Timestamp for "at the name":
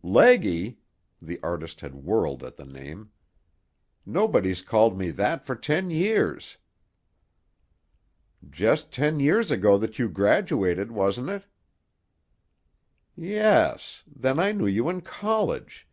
2.44-3.10